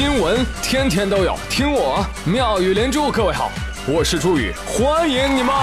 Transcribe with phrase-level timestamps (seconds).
[0.00, 3.12] 新闻天天都有，听我妙语连珠。
[3.12, 3.52] 各位好，
[3.86, 5.54] 我是朱宇，欢迎你们！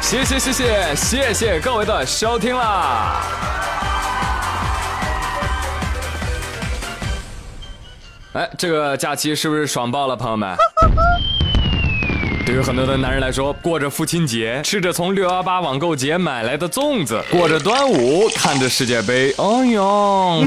[0.00, 3.22] 谢谢谢谢谢谢各位的收听啦！
[8.32, 10.56] 哎，这个假期是不是爽爆了，朋友们？
[12.46, 20.44] 对于很多的男人来说，过着父亲节，吃着从六幺八网购节买来的粽子，过着端午，看着世界杯，哎呦！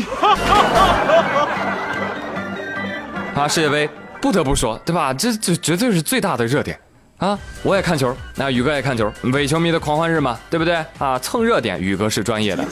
[3.36, 3.90] 啊，世界杯
[4.22, 5.14] 不得不说，对吧？
[5.14, 6.80] 这这绝对是最大的热点
[7.18, 7.38] 啊！
[7.64, 10.82] 我也看球，那宇哥也看球，伪球迷的狂欢日嘛，对不对？
[11.00, 12.64] 啊，蹭热点，宇哥是专业的。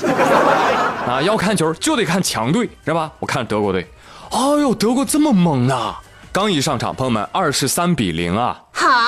[1.05, 3.11] 啊，要看球就得看强队，是吧？
[3.19, 3.85] 我看德国队，
[4.31, 5.99] 哎呦，德国这么猛啊！
[6.29, 8.61] 刚一上场，朋友们，二十三比零啊！
[8.71, 9.07] 哈，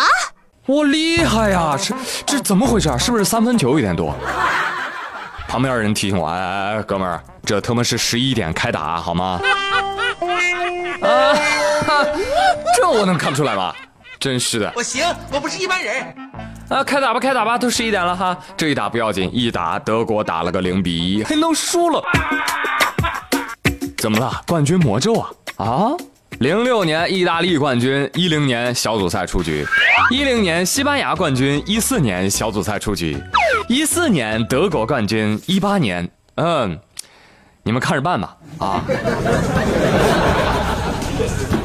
[0.69, 1.75] 我厉害呀！
[1.81, 1.95] 这
[2.27, 2.95] 这怎么回事？
[2.99, 4.15] 是不是三分球有点多？
[5.47, 9.41] 旁边人提醒我，哎哎哎，哥们儿，这他妈是十一点开打，好吗？
[11.01, 11.33] 啊，
[12.77, 13.73] 这我能看不出来吗？
[14.19, 14.71] 真是的！
[14.75, 16.05] 我行，我不是一般人。
[16.69, 22.03] 啊，开打吧，开打吧，都十一点了哈，这一打不要紧，一打德国打了个零比一，还能输了？
[23.97, 24.39] 怎么了？
[24.45, 25.31] 冠军魔咒啊？
[25.57, 25.97] 啊？
[26.39, 29.65] 零六年意大利冠军，一零年小组赛出局；
[30.09, 33.17] 一零年西班牙冠军，一四年小组赛出局；
[33.67, 36.79] 一四年德国冠军，一八年，嗯，
[37.61, 38.37] 你们看着办吧。
[38.57, 38.81] 啊！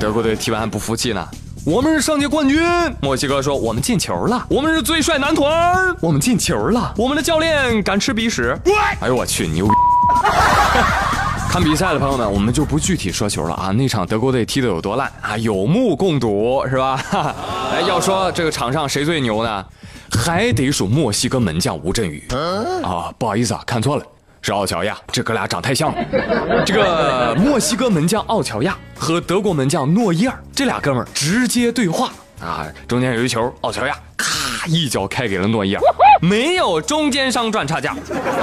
[0.00, 1.24] 德国队踢完还不服气呢，
[1.64, 2.60] 我们是上届冠军。
[3.00, 8.58] 墨西哥说我们进球了，我们是最帅男团，我们进球了，我们的教练敢吃鼻屎。
[9.00, 9.68] 哎呦我去，牛！
[11.54, 13.70] 看比赛的朋友们，我们就不具体说球了啊。
[13.70, 17.00] 那场德国队踢得有多烂啊，有目共睹，是吧？
[17.70, 19.64] 哎，要说这个场上谁最牛呢？
[20.18, 22.26] 还得数墨西哥门将吴镇宇
[22.82, 23.14] 啊。
[23.16, 24.04] 不好意思啊，看错了，
[24.42, 24.98] 是奥乔亚。
[25.12, 26.64] 这哥俩长太像了。
[26.66, 32.10] 这个墨西哥门将奥乔亚和德国门将诺伊尔这俩哥们儿直接对话
[32.40, 32.66] 啊。
[32.88, 35.80] 中间有一球，奥乔亚咔一脚开给了诺伊尔，
[36.20, 37.94] 没有中间商赚差价。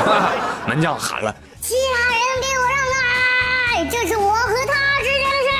[0.65, 2.10] 门将喊了：“其他人给我。”
[3.91, 5.51] 这是我和他之间的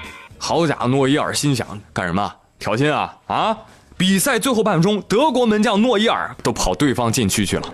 [0.00, 0.08] 事。
[0.38, 2.32] 好家伙，诺伊尔心想干什么？
[2.60, 3.56] 挑衅啊啊！
[3.96, 7.68] 比赛最后半分钟，德国门将诺伊尔都跑对方禁区去了。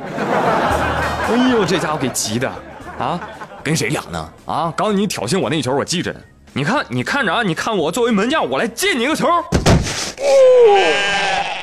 [1.28, 2.50] 哎呦，这家伙给急的
[2.98, 3.20] 啊！
[3.62, 4.32] 跟谁俩呢？
[4.46, 4.72] 啊！
[4.74, 6.14] 刚你挑衅我那球，我记着。
[6.54, 7.42] 你看，你看着啊！
[7.42, 9.28] 你看我作为门将，我来接你个球。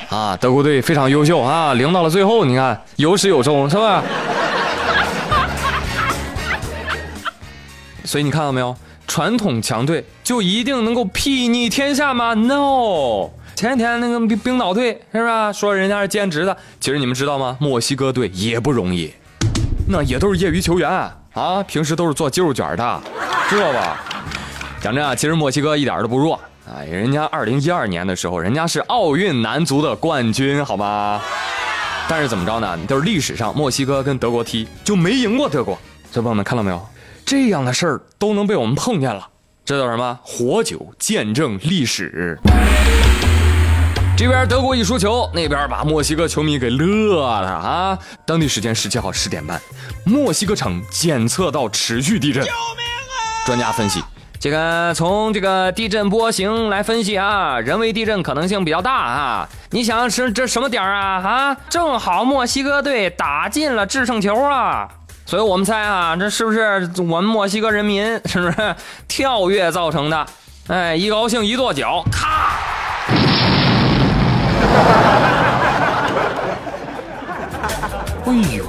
[0.09, 0.37] 啊！
[0.39, 4.03] 德国队非常优秀啊，赢到了最后，你看有始有终，是吧？
[8.09, 8.75] 所以你看到没有，
[9.05, 16.57] 传统强队就一定能够睥睨天下吗？No，前几天那个冰冰岛队是不是说人家是兼职的？
[16.79, 17.55] 其实你们知道吗？
[17.59, 19.13] 墨西哥队也不容易，
[19.87, 23.01] 那也都是业余球员啊，平时都是做肌肉卷的，
[23.47, 24.03] 知道吧？
[24.81, 26.33] 讲真啊，其实墨西哥一点都不弱
[26.65, 31.21] 啊，人家二零一二年的时候，人家是奥运男足的冠军，好吗？
[32.07, 32.75] 但是怎么着呢？
[32.87, 35.77] 就是历史上墨西哥跟德国踢就没赢过德国，
[36.11, 36.83] 小朋友们看到没有？
[37.29, 39.29] 这样的事儿都能被我们碰见了，
[39.63, 40.19] 这叫什么？
[40.23, 42.35] 活久见证历史。
[44.17, 47.99] 这边德国一输球，那边把墨西哥球迷给乐了啊！
[48.25, 49.61] 当地时间十七号十点半，
[50.03, 52.43] 墨西哥城检测到持续地震。
[52.43, 53.45] 救命啊！
[53.45, 54.03] 专家分析，
[54.39, 59.47] 这个从这个地震波形来分析啊，人为地震可能性比较大啊。
[59.69, 61.21] 你想是这什么点啊？
[61.21, 64.89] 啊，正好墨西哥队打进了制胜球啊！
[65.29, 68.75] 所以我们猜啊，这是不是我们墨西哥人民是不是
[69.07, 70.25] 跳跃造成的？
[70.69, 72.57] 哎，一高兴一跺脚，咔！
[78.25, 78.65] 哎呦，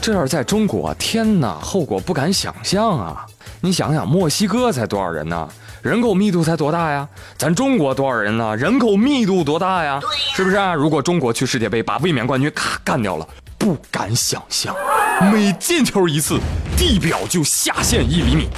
[0.00, 3.24] 这要是在中国，天哪，后果不敢想象啊！
[3.60, 5.48] 你想想，墨西哥才多少人呢？
[5.82, 7.08] 人口密度才多大呀？
[7.38, 8.56] 咱中国多少人呢？
[8.56, 10.00] 人口密度多大呀？
[10.34, 10.74] 是不是啊？
[10.74, 14.74] 如果中国去世界杯把卫冕冠军咔干掉了，不敢想象。
[15.32, 16.38] 每进球一次，
[16.76, 18.48] 地表就下陷一厘米。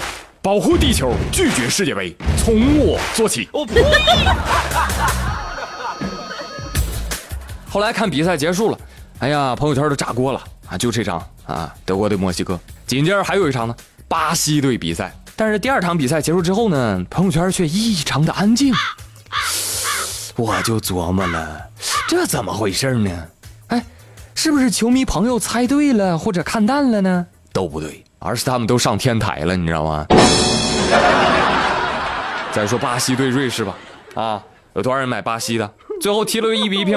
[0.43, 3.49] 保护地球，拒绝世界杯，从我做起。
[7.70, 8.78] 后来看比赛结束了，
[9.20, 10.76] 哎呀，朋友圈都炸锅了啊！
[10.76, 12.58] 就这场啊，德国对墨西哥。
[12.87, 13.76] 紧接着还有一场呢，
[14.08, 15.14] 巴西队比赛。
[15.37, 18.75] 但是第二场比赛结束之后呢，朋友圈却异常的安静。
[20.34, 21.61] 我就琢磨了，
[22.08, 23.11] 这怎么回事呢？
[24.40, 27.26] 是不是球迷朋友猜对了，或者看淡了呢？
[27.52, 30.06] 都不对，而是他们都上天台了，你知道吗？
[32.55, 33.75] 再说巴西对瑞士吧，
[34.14, 34.40] 啊，
[34.75, 35.69] 有多少人买巴西的？
[36.00, 36.96] 最后踢了个一比一平，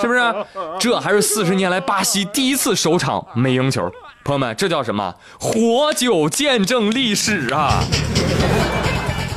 [0.00, 0.34] 是不是？
[0.80, 3.82] 这还是四十年来巴西第一次首场没赢球。
[4.24, 5.14] 朋友们，这叫什么？
[5.38, 7.84] 活久见证历史啊！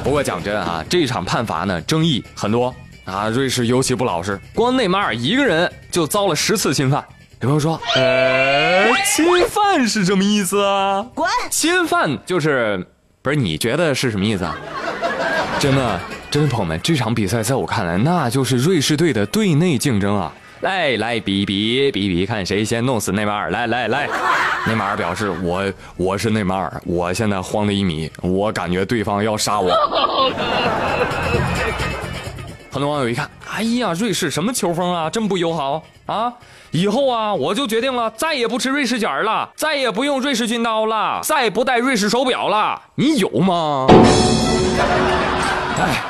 [0.05, 3.27] 不过讲真啊，这场判罚呢，争议很多啊。
[3.27, 7.05] 瑞士尤其不老实，光内马尔一个人就遭了十次侵犯。
[7.41, 11.03] 有朋友说，呃，侵犯是什么意思啊？
[11.15, 11.27] 滚！
[11.49, 12.85] 侵犯就是
[13.23, 13.35] 不是？
[13.35, 14.55] 你觉得是什么意思啊？
[15.59, 15.99] 真的，
[16.29, 20.31] 真的朋友们，这场比赛在我看来，那就是瑞士队的队内竞争啊！
[20.59, 23.49] 来来比比比比，看谁先弄死内马尔！
[23.49, 24.07] 来来来，
[24.67, 29.71] 内马尔表示我我是内马尔，我现在慌的一米，我感觉对方要杀我。
[32.71, 36.33] 很多网友一看，哎呀，瑞士什么球风啊，这么不友好啊！
[36.71, 42.81] 以后啊，我就决定了，再也不吃瑞士卷了，再也不用瑞士军刀了，再不戴瑞士手表了。
[42.95, 43.87] 你有吗？
[45.79, 46.01] 哎，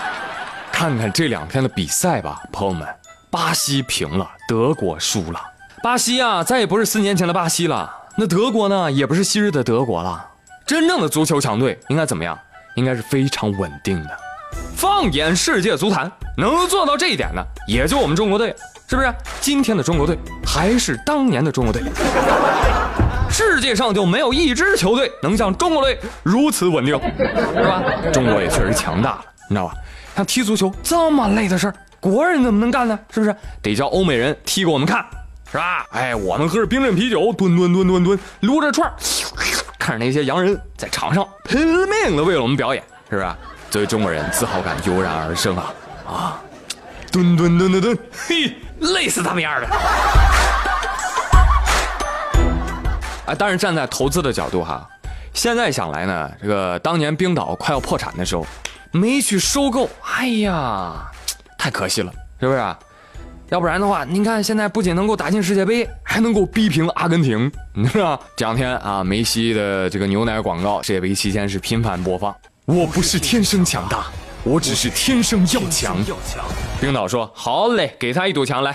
[0.72, 2.88] 看看这两天的比赛吧，朋友们。
[3.32, 5.42] 巴西平了，德国输了。
[5.82, 7.92] 巴西啊，再也不是四年前的巴西了。
[8.18, 10.30] 那德国呢，也不是昔日的德国了。
[10.68, 12.38] 真正的足球强队应该怎么样？
[12.76, 14.10] 应该是非常稳定的。
[14.76, 18.56] 放眼世界足坛，能做到这一点的，也就我们中国队，
[18.88, 19.14] 是不是？
[19.40, 21.82] 今天的中国队还是当年的中国队。
[23.30, 27.82] 世界上就没有一支球队能像中国队如此稳定，是吧？
[28.12, 29.74] 中国也确实强大了，你知道吧？
[30.16, 31.74] 像踢足球这么累的事儿。
[32.00, 33.00] 国人怎么能干呢？
[33.10, 35.06] 是不是得叫欧美人踢给我们看，
[35.52, 35.86] 是吧？
[35.92, 38.92] 哎，我们喝着冰镇啤酒，蹲蹲蹲蹲蹲，撸着串
[39.80, 43.28] 看着那些洋人在场上拼命的为了我们表演，是不是？
[43.70, 45.72] 作为中国人，自豪感油然而生啊
[46.12, 46.42] 啊！
[47.12, 47.98] 蹲蹲蹲蹲蹲，
[48.28, 49.68] 嘿，累死他们样的！
[53.28, 54.88] 哎，但是站在投资的角度哈，
[55.34, 58.46] 现在想来呢，这个当年冰岛快要破产的时候，
[58.92, 61.08] 没去收购，哎呀。
[61.58, 62.76] 太可惜了，是不是？
[63.50, 67.52] 要不然的话，您看现在不仅能够打进世界杯，还能够逼平阿根廷，
[67.92, 68.18] 是吧？
[68.36, 72.34] 这两天啊，梅西的这个牛奶广告，世界杯期间是频繁播放。
[72.66, 74.06] 我不是天生强大，
[74.44, 75.96] 我只是天生要强。
[76.80, 78.72] 冰岛说：“好嘞，给他一堵墙来。”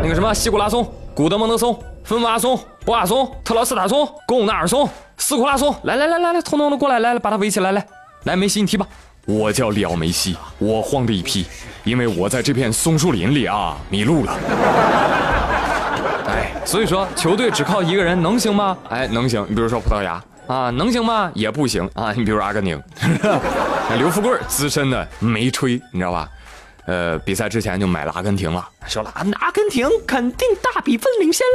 [0.00, 7.84] 那个什么，西古拉松、古德蒙德松、芬瓦松、博瓦松、特劳斯塔松、贡纳尔松、斯库拉松，来来来来来，通通都过来，来来，把他围起来，来
[8.24, 8.86] 来，梅西你踢吧。
[9.26, 11.46] 我叫里奥梅西，我慌的一批，
[11.82, 14.32] 因为我在这片松树林里啊迷路了。
[16.28, 18.76] 哎，所以说球队只靠一个人能行吗？
[18.88, 19.44] 哎，能行。
[19.48, 21.30] 你比如说葡萄牙啊，能行吗？
[21.34, 22.12] 也不行啊。
[22.12, 22.80] 你比如阿根廷，
[23.98, 26.28] 刘富贵资深的没吹，你知道吧？
[26.86, 31.46] 呃，比赛之前就买了阿根廷了，说了啊，阿根廷肯定大比分领先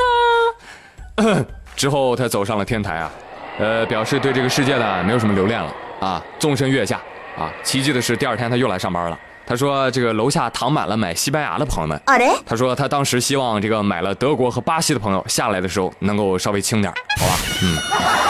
[1.25, 1.45] 啦。
[1.75, 3.11] 之后他走上了天台啊，
[3.59, 7.01] 呃，表示对这个世界呢没有什么留恋了啊，纵身跃下。
[7.37, 9.19] 啊，奇迹的是，第二天他又来上班了。
[9.45, 12.01] 他说：“这个楼下躺满了买西班牙的朋友们。”
[12.45, 17.33] 他说：“他当时希望这个买了德国和巴西的朋友下来的时候能够稍微轻点，好吧？”
[17.63, 18.26] 嗯。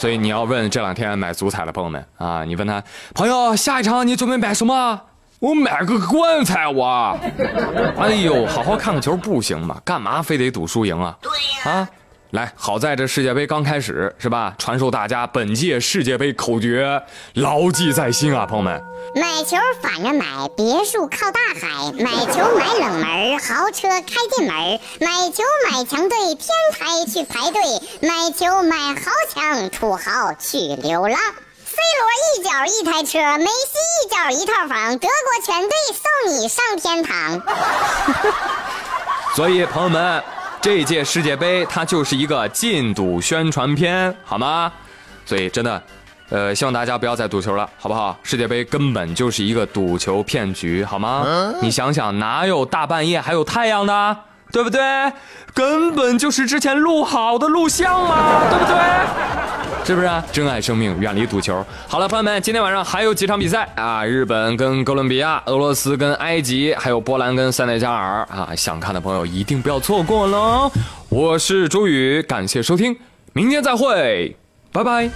[0.00, 2.82] 所以你要问这两天买足彩的朋友们啊，你问他
[3.14, 4.98] 朋友下一场你准备买什么？
[5.40, 7.18] 我买个棺材我。
[7.98, 9.78] 哎呦，好好看个球不行吗？
[9.84, 11.14] 干嘛非得赌输赢啊？
[11.20, 11.30] 对
[11.70, 11.80] 呀。
[11.80, 11.88] 啊。
[12.30, 14.54] 来，好在这世界杯刚开始，是吧？
[14.56, 17.02] 传授大家本届世界杯口诀，
[17.34, 18.80] 牢记在心啊，朋友们。
[19.16, 27.60] 买球反着买，别墅靠大海；买球买冷门，豪车开进门；买球买强队，天台去排队；
[28.00, 31.18] 买球买豪强，土豪去流浪。
[31.66, 33.50] C 罗一脚一台车，梅西
[34.04, 37.42] 一脚一套房，德国全队送你上天堂。
[39.34, 40.22] 所以，朋友们。
[40.62, 44.70] 这届世界杯它就是一个禁赌宣传片，好吗？
[45.24, 45.82] 所以真的，
[46.28, 48.18] 呃，希望大家不要再赌球了，好不好？
[48.22, 51.24] 世界杯根本就是一个赌球骗局，好吗？
[51.62, 54.16] 你想想，哪有大半夜还有太阳的？
[54.52, 54.80] 对不对？
[55.54, 58.76] 根本就是之前录好的录像嘛，对不对？
[59.84, 60.06] 是不是？
[60.06, 61.64] 啊珍爱生命，远离赌球。
[61.88, 64.04] 好了，朋友们，今天晚上还有几场比赛啊？
[64.04, 68.54] 日本跟哥伦比亚，俄罗斯跟埃及，还有波兰跟塞内加尔啊！
[68.56, 70.70] 想看的朋友一定不要错过喽。
[71.08, 72.96] 我是朱宇，感谢收听，
[73.32, 74.36] 明天再会，
[74.72, 75.10] 拜拜。